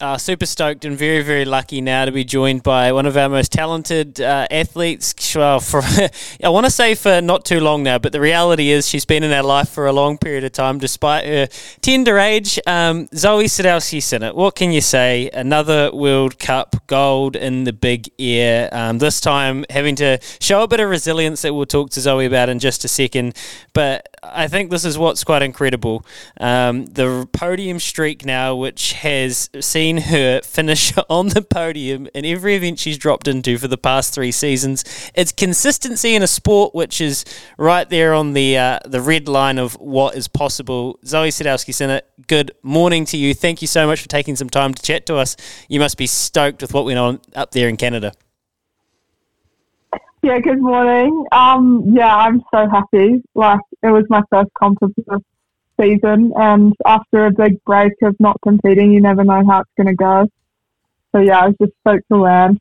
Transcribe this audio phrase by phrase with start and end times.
[0.00, 3.28] Uh, super stoked and very, very lucky now to be joined by one of our
[3.28, 5.14] most talented uh, athletes.
[5.36, 5.82] Well, for
[6.42, 9.22] I want to say for not too long now, but the reality is she's been
[9.22, 11.48] in our life for a long period of time, despite her
[11.82, 12.58] tender age.
[12.66, 15.28] Um, Zoi Sadowski Synnott, what can you say?
[15.34, 18.70] Another World Cup gold in the big air.
[18.72, 22.26] Um, this time having to show a bit of resilience that we'll talk to Zoi
[22.26, 23.36] about in just a second.
[23.74, 26.04] But I think this is what's quite incredible.
[26.38, 32.54] Um, the podium streak now, which has seen her finish on the podium in every
[32.54, 34.84] event she's dropped into for the past three seasons.
[35.14, 37.24] It's consistency in a sport which is
[37.56, 40.98] right there on the uh, the red line of what is possible.
[41.04, 43.34] Zoi Sadowski Synnott, good morning to you.
[43.34, 45.36] Thank you so much for taking some time to chat to us.
[45.68, 48.12] You must be stoked with what went on up there in Canada.
[50.22, 51.24] Yeah, good morning.
[51.32, 53.22] Um, yeah, I'm so happy.
[53.34, 55.20] Like, it was my first comp of the
[55.80, 59.86] season, and after a big break of not competing, you never know how it's going
[59.86, 60.26] to go.
[61.12, 62.60] So, yeah, I was just stoked to land.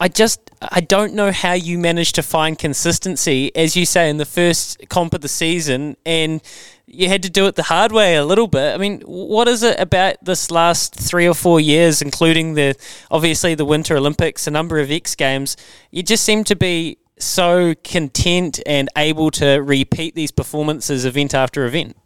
[0.00, 4.16] I, just I don't know how you managed to find consistency, as you say, in
[4.16, 6.40] the first comp of the season, and
[6.86, 8.74] you had to do it the hard way a little bit.
[8.74, 12.76] I mean, what is it about this last three or four years, including the
[13.10, 15.56] obviously the Winter Olympics, a number of X Games?
[15.90, 21.64] You just seem to be so content and able to repeat these performances event after
[21.64, 21.96] event.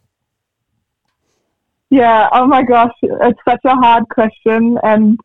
[1.89, 2.29] Yeah.
[2.31, 5.19] Oh my gosh, it's such a hard question, and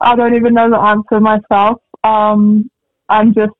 [0.00, 1.80] I don't even know the answer myself.
[2.02, 2.70] Um,
[3.08, 3.52] I'm just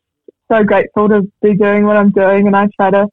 [0.53, 3.09] so grateful to be doing what I'm doing, and I try to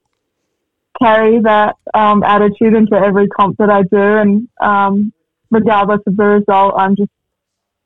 [1.02, 4.18] carry that um, attitude into every comp that I do.
[4.18, 5.14] And um,
[5.50, 7.12] regardless of the result, I'm just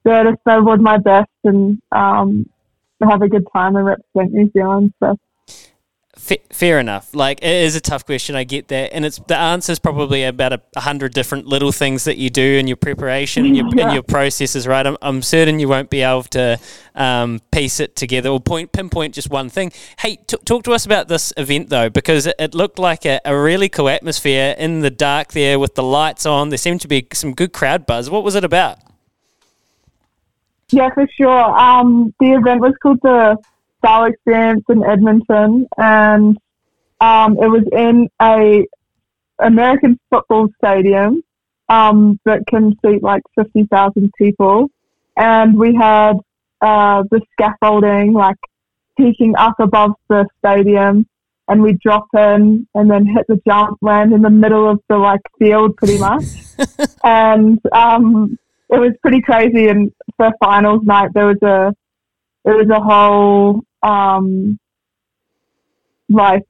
[0.03, 2.49] there to snowboard my best and um,
[3.01, 4.93] have a good time and represent New Zealand.
[4.99, 5.17] So
[6.49, 7.13] fair enough.
[7.13, 8.35] Like it is a tough question.
[8.35, 12.05] I get that, and it's the answer is probably about a, hundred different little things
[12.05, 13.93] that you do in your preparation and your, yeah.
[13.93, 14.67] your processes.
[14.67, 14.85] Right?
[14.85, 16.59] I'm, I'm, certain you won't be able to
[16.95, 19.71] um, piece it together or point pinpoint just one thing.
[19.99, 23.19] Hey, t- talk to us about this event though, because it, it looked like a,
[23.25, 26.49] a, really cool atmosphere in the dark there with the lights on.
[26.49, 28.09] There seemed to be some good crowd buzz.
[28.09, 28.79] What was it about?
[30.71, 31.29] Yeah, for sure.
[31.29, 33.37] Um, the event was called the
[33.79, 36.37] style experience in Edmonton, and
[36.99, 38.65] um, it was in a
[39.39, 41.21] American football stadium
[41.69, 44.69] um, that can seat like fifty thousand people,
[45.17, 46.13] and we had
[46.61, 48.37] uh, the scaffolding like
[48.97, 51.05] peeking up above the stadium,
[51.47, 54.97] and we drop in and then hit the jump, land in the middle of the
[54.97, 56.23] like field pretty much,
[57.03, 58.39] and um,
[58.69, 59.67] it was pretty crazy.
[59.67, 61.73] And for finals night, there was a
[62.45, 64.59] it was a whole um,
[66.09, 66.43] like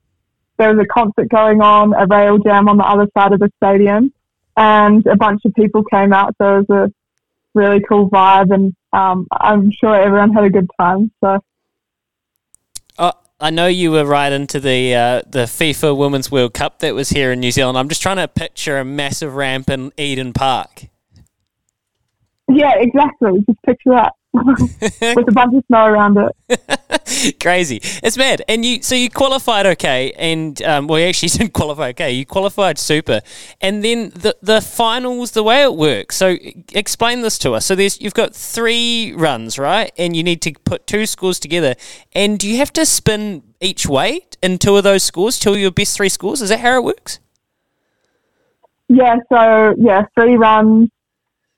[0.58, 3.52] there was a concert going on, a rail jam on the other side of the
[3.58, 4.14] stadium,
[4.56, 6.36] and a bunch of people came out.
[6.42, 6.94] So it was a
[7.54, 11.12] really cool vibe, and um, I'm sure everyone had a good time.
[11.22, 11.40] So.
[12.98, 16.96] Uh, I know you were right into the uh, the FIFA Women's World Cup that
[16.96, 17.78] was here in New Zealand.
[17.78, 20.86] I'm just trying to picture a massive ramp in Eden Park.
[22.48, 23.44] Yeah, exactly.
[23.48, 24.14] Just picture that.
[24.36, 27.40] with a bunch of snow around it.
[27.42, 28.42] Crazy, it's mad.
[28.50, 32.12] And you, so you qualified okay, and um, well, you actually didn't qualify okay.
[32.12, 33.22] You qualified super,
[33.62, 36.18] and then the the finals, the way it works.
[36.18, 36.36] So
[36.74, 37.66] explain this to us.
[37.66, 41.76] So there's you've got three runs, right, and you need to put two scores together,
[42.14, 45.72] and do you have to spin each way in two of those scores till your
[45.72, 46.42] best three scores?
[46.42, 47.20] Is that how it works?
[48.90, 49.16] Yeah.
[49.32, 50.90] So yeah, three runs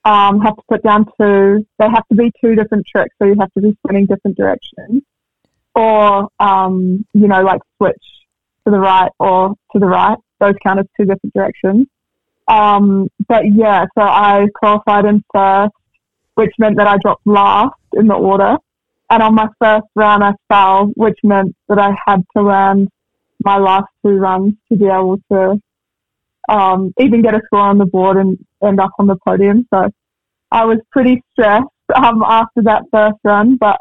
[0.08, 1.68] um, have to put down two.
[1.80, 5.04] They have to be two different tricks, so you have to be spinning different directions,
[5.76, 8.06] or um, you know, like switch
[8.66, 10.18] to the right or to the right.
[10.40, 11.88] Those count as two different directions.
[12.48, 15.74] Um, but yeah, so I qualified in first,
[16.36, 18.56] which meant that I dropped last in the order.
[19.10, 22.88] And on my first run, I fell, which meant that I had to land
[23.44, 25.62] my last two runs to be able to
[26.48, 29.68] um, even get a score on the board and end up on the podium.
[29.74, 29.90] So
[30.52, 31.66] I was pretty stressed
[31.96, 33.78] um, after that first run, but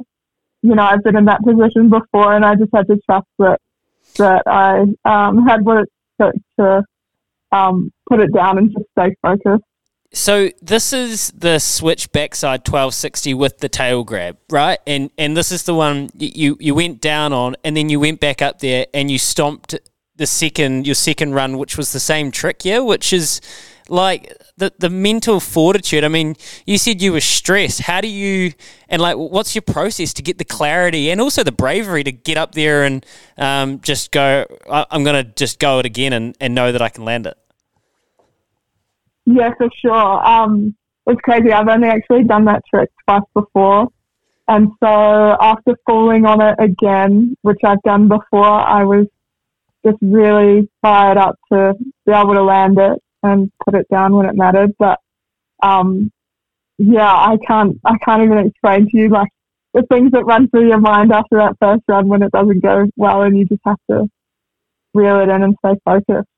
[0.63, 3.61] you know I've been in that position before, and I just had to trust that
[4.17, 5.89] that I um, had what it
[6.21, 6.83] took to
[7.53, 9.65] um, put it down and just stay focused.
[10.13, 14.79] So this is the switch backside 1260 with the tail grab, right?
[14.87, 18.21] And and this is the one you you went down on, and then you went
[18.21, 19.75] back up there and you stomped
[20.17, 23.41] the second your second run, which was the same trick, yeah, which is
[23.89, 26.05] like the the mental fortitude.
[26.05, 26.37] I mean,
[26.67, 27.83] you said you were stressed.
[27.83, 28.53] How do you
[28.89, 32.37] and like what's your process to get the clarity and also the bravery to get
[32.37, 33.05] up there and
[33.37, 34.47] um, just go?
[34.69, 37.37] I'm going to just go it again and, and know that I can land it.
[39.27, 40.27] Yeah, for sure.
[40.27, 41.53] Um, it's crazy.
[41.53, 43.89] I've only actually done that trick twice before.
[44.49, 49.07] And so after falling on it again, which I've done before, I was
[49.85, 51.75] just really fired up to
[52.07, 54.73] be able to land it and put it down when it mattered.
[54.79, 55.01] But
[55.63, 56.11] um,
[56.79, 59.29] yeah, I can't I can't even explain to you like
[59.75, 62.87] the things that run through your mind after that first run when it doesn't go
[62.97, 64.09] well and you just have to
[64.95, 66.29] reel it in and stay focused.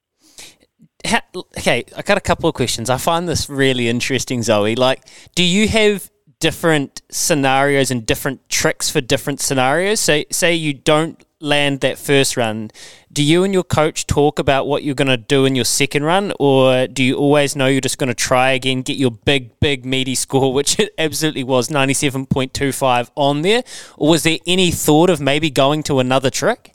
[1.56, 2.90] okay, I got a couple of questions.
[2.90, 4.76] I find this really interesting, Zoi.
[4.76, 5.05] Like,
[5.35, 10.00] do you have different scenarios and different tricks for different scenarios?
[10.00, 12.70] So, say you don't land that first run,
[13.12, 16.05] do you and your coach talk about what you're going to do in your second
[16.05, 19.58] run, or do you always know you're just going to try again, get your big,
[19.61, 23.62] big, meaty score, which it absolutely was 97.25 on there?
[23.96, 26.73] Or was there any thought of maybe going to another trick?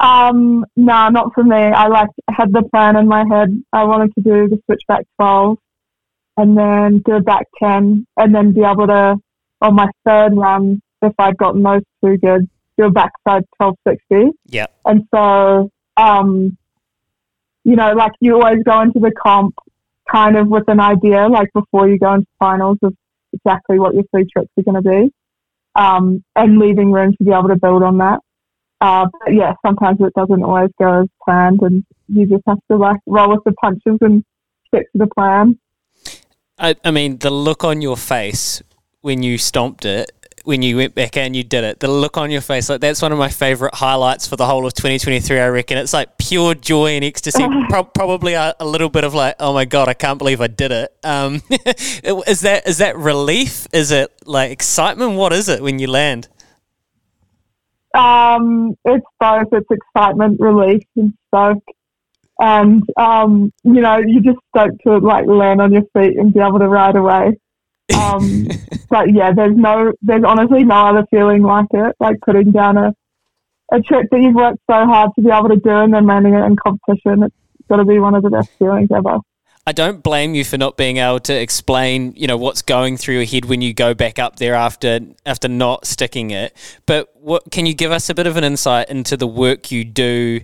[0.00, 1.56] Um, no, not for me.
[1.56, 3.62] I like had the plan in my head.
[3.72, 5.58] I wanted to do the switchback 12
[6.38, 9.16] and then do a back 10 and then be able to,
[9.60, 12.48] on my third run, if I'd gotten those two good,
[12.84, 14.36] a backside 1260.
[14.46, 14.66] Yeah.
[14.84, 16.56] And so, um,
[17.64, 19.54] you know, like you always go into the comp
[20.10, 22.94] kind of with an idea, like before you go into finals of
[23.32, 25.12] exactly what your three tricks are going to be,
[25.74, 28.20] um, and leaving room to be able to build on that.
[28.80, 32.76] Uh, but yeah, sometimes it doesn't always go as planned, and you just have to
[32.76, 34.24] like roll with the punches and
[34.66, 35.58] stick to the plan.
[36.58, 38.62] I, I mean, the look on your face
[39.02, 40.10] when you stomped it
[40.44, 41.80] when you went back and you did it.
[41.80, 44.66] The look on your face, like that's one of my favorite highlights for the whole
[44.66, 45.38] of 2023.
[45.38, 47.44] I reckon it's like pure joy and ecstasy.
[47.68, 50.46] Pro- probably a, a, little bit of like, oh my god, I can't believe I
[50.46, 50.94] did it.
[51.04, 53.66] Um, is that is that relief?
[53.72, 55.16] Is it like excitement?
[55.16, 56.28] What is it when you land?
[57.94, 59.48] Um, it's both.
[59.52, 61.64] It's excitement, relief, and stoke.
[62.38, 66.40] And um, you know, you just stoked to like land on your feet and be
[66.40, 67.38] able to ride away.
[67.94, 68.48] Um,
[68.90, 71.96] but yeah, there's no, there's honestly no other feeling like it.
[72.00, 72.94] Like putting down a
[73.72, 76.34] a trick that you've worked so hard to be able to do and then landing
[76.34, 77.22] it in competition.
[77.22, 77.34] It's
[77.68, 79.18] got to be one of the best feelings ever.
[79.66, 83.16] I don't blame you for not being able to explain, you know, what's going through
[83.16, 86.56] your head when you go back up there after after not sticking it.
[86.86, 89.84] But what can you give us a bit of an insight into the work you
[89.84, 90.40] do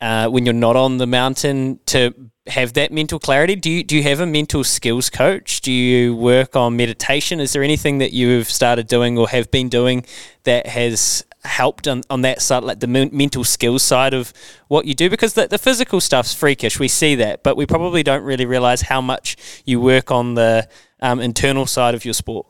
[0.00, 2.12] uh, when you're not on the mountain to
[2.48, 3.56] have that mental clarity?
[3.56, 5.60] Do you do you have a mental skills coach?
[5.60, 7.40] Do you work on meditation?
[7.40, 10.04] Is there anything that you've started doing or have been doing
[10.44, 14.32] that has helped on, on that side, like the mental skills side of
[14.68, 15.08] what you do?
[15.10, 18.82] Because the, the physical stuff's freakish, we see that, but we probably don't really realize
[18.82, 20.68] how much you work on the
[21.00, 22.46] um, internal side of your sport.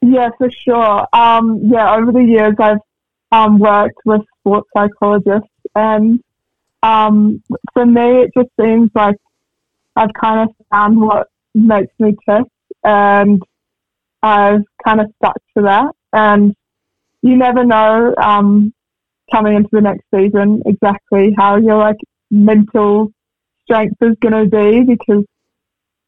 [0.00, 1.06] Yeah, for sure.
[1.12, 2.78] Um, yeah, over the years, I've
[3.30, 6.20] um, worked with sports psychologists, and
[6.82, 7.42] um,
[7.72, 9.16] for me, it just seems like
[9.96, 12.44] I've kind of found what makes me tick,
[12.84, 13.42] and
[14.22, 15.92] I've kind of stuck to that.
[16.12, 16.54] And
[17.22, 18.72] you never know um,
[19.30, 21.96] coming into the next season exactly how your like
[22.30, 23.12] mental
[23.64, 25.24] strength is going to be because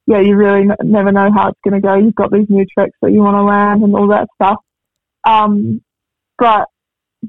[0.07, 1.95] yeah, you really n- never know how it's going to go.
[1.95, 4.59] You've got these new tricks that you want to land and all that stuff.
[5.25, 5.81] Um,
[6.39, 6.67] but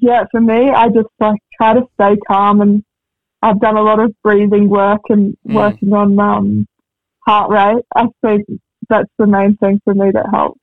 [0.02, 2.84] yeah, for me, I just like try to stay calm and
[3.46, 5.54] I've done a lot of breathing work and mm.
[5.54, 6.68] working on um,
[7.26, 7.84] heart rate.
[7.96, 8.46] I think
[8.90, 10.60] that's the main thing for me that helps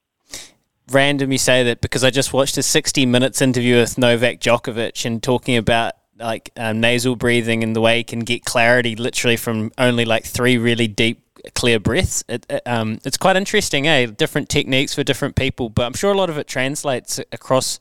[0.90, 5.06] random you say that because I just watched a 60 minutes interview with Novak Djokovic
[5.06, 9.36] and talking about like um, nasal breathing and the way he can get clarity literally
[9.36, 11.22] from only like three really deep
[11.54, 12.22] clear breaths.
[12.28, 14.06] It, it, um, it's quite interesting, eh?
[14.06, 17.80] Different techniques for different people, but I'm sure a lot of it translates across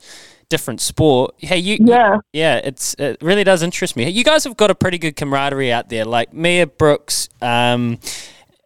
[0.52, 1.34] different sport.
[1.40, 4.08] Hey, you, yeah, yeah, it's it really does interest me.
[4.10, 7.30] You guys have got a pretty good camaraderie out there, like Mia Brooks.
[7.42, 8.00] Um,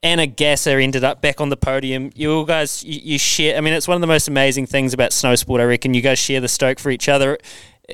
[0.02, 2.12] Anna Gasser ended up back on the podium.
[2.16, 3.56] You all guys, you, you, share.
[3.58, 5.62] I mean, it's one of the most amazing things about snow sport.
[5.62, 7.38] I reckon you guys share the stoke for each other.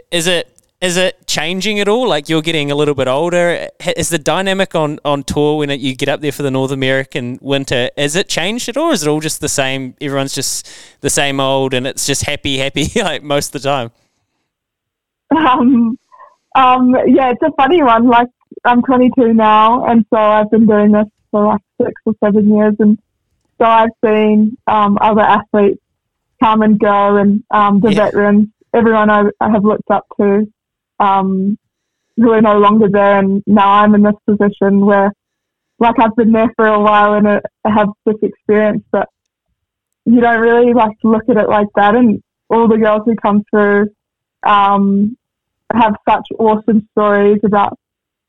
[0.10, 2.08] Is it is it changing at all?
[2.08, 3.70] Like you're getting a little bit older.
[3.96, 6.72] Is the dynamic on, on tour when it, you get up there for the North
[6.72, 7.92] American winter?
[7.96, 8.90] Is it changed at all?
[8.90, 9.96] Or is it all just the same?
[10.02, 10.68] Everyone's just
[11.02, 13.92] the same old, and it's just happy, happy like most of the time.
[15.36, 15.98] Um,
[16.56, 18.08] um, yeah, it's a funny one.
[18.08, 18.28] Like
[18.66, 22.74] I'm 22 now, and so I've been doing this for like six or seven years,
[22.80, 22.98] and
[23.60, 25.82] so I've seen um, other athletes
[26.42, 28.06] come and go, and um, the yeah.
[28.06, 30.52] veterans, everyone I, I, have looked up to,
[31.02, 31.58] um,
[32.16, 35.12] who are no longer there, and now I'm in this position where,
[35.80, 39.10] like, I've been there for a while and I have this experience, but
[40.06, 43.44] you don't really like look at it like that, and all the girls who come
[43.50, 43.88] through
[44.44, 45.18] um,
[45.74, 47.78] have such awesome stories about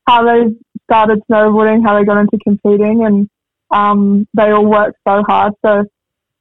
[0.07, 3.29] how they started snowboarding, how they got into competing, and
[3.69, 5.53] um, they all work so hard.
[5.63, 5.83] So,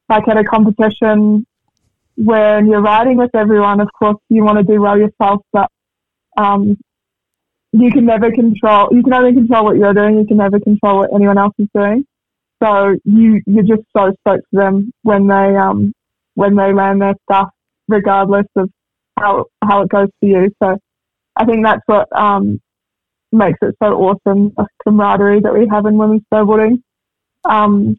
[0.08, 1.46] like at a competition,
[2.16, 5.70] when you're riding with everyone, of course, you want to do well yourself, but
[6.36, 6.76] um,
[7.72, 8.88] you can never control.
[8.92, 10.18] You can only control what you're doing.
[10.18, 12.04] You can never control what anyone else is doing.
[12.62, 15.92] So you you're just so stoked for them when they um
[16.34, 17.48] when they land their stuff,
[17.88, 18.70] regardless of
[19.18, 20.50] how how it goes for you.
[20.62, 20.78] So
[21.36, 22.60] I think that's what um
[23.32, 26.82] makes it so awesome, the camaraderie that we have in women's snowboarding.
[27.44, 27.98] Um,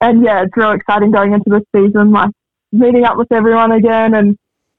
[0.00, 2.30] and yeah, it's real exciting going into this season, like
[2.72, 4.36] meeting up with everyone again and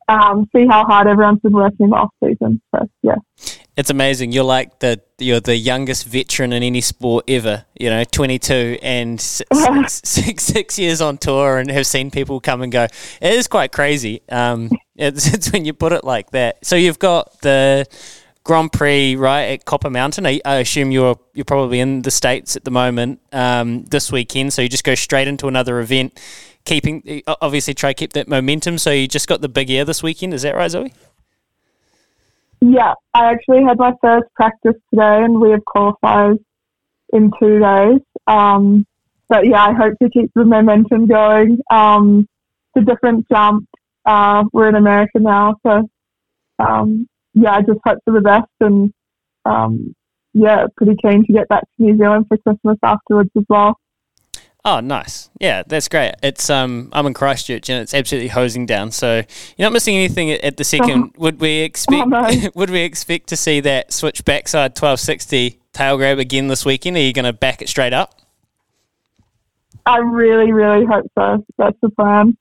[0.07, 2.61] um, see how hard everyone's been working off season.
[2.73, 3.15] So yeah.
[3.75, 4.31] It's amazing.
[4.31, 7.65] You're like the you're the youngest veteran in any sport ever.
[7.79, 9.47] You know, 22 and six,
[10.03, 12.85] six, six years on tour, and have seen people come and go.
[13.21, 14.23] It is quite crazy.
[14.29, 16.65] Um, it's, it's when you put it like that.
[16.65, 17.85] So you've got the
[18.43, 20.25] Grand Prix right at Copper Mountain.
[20.25, 24.53] I, I assume you're you're probably in the states at the moment um, this weekend.
[24.53, 26.19] So you just go straight into another event,
[26.67, 28.77] keeping obviously try to keep that momentum.
[28.77, 30.33] So you just got the big air this weekend.
[30.33, 30.93] Is that right, Zoi?
[32.59, 36.39] Yeah, I actually had my first practice today, and we have qualifiers
[37.13, 38.01] in two days.
[38.27, 38.85] Um,
[39.29, 41.59] but yeah, I hope to keep the momentum going.
[41.71, 42.27] Um,
[42.75, 43.67] it's a different jump.
[44.05, 45.89] Uh, we're in America now, so
[46.59, 48.91] um, yeah, I just hope for the best, and
[49.45, 49.95] um,
[50.33, 53.77] yeah, pretty keen to get back to New Zealand for Christmas afterwards as well.
[54.69, 55.29] Oh, nice.
[55.39, 56.15] Yeah, that's great.
[56.21, 58.91] It's um, I'm in Christchurch and it's absolutely hosing down.
[58.91, 59.23] So
[59.55, 61.13] you're not missing anything at, at the second.
[61.17, 62.01] would we expect?
[62.01, 62.49] Oh, no.
[62.53, 66.97] would we expect to see that switch backside 1260 tail grab again this weekend?
[66.97, 68.19] Are you going to back it straight up?
[69.85, 71.45] I really, really hope so.
[71.57, 72.35] That's the plan.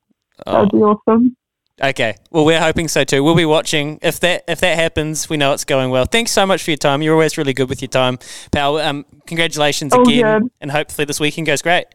[0.48, 0.52] Oh.
[0.52, 1.36] That'd be awesome.
[1.80, 2.16] Okay.
[2.32, 3.22] Well, we're hoping so too.
[3.22, 4.00] We'll be watching.
[4.02, 6.06] If that if that happens, we know it's going well.
[6.06, 7.02] Thanks so much for your time.
[7.02, 8.18] You're always really good with your time,
[8.50, 8.78] pal.
[8.78, 10.50] Um, congratulations oh, again, good.
[10.60, 11.86] and hopefully this weekend goes great.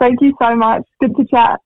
[0.00, 0.82] Thank you so much.
[1.00, 1.60] Good to chat.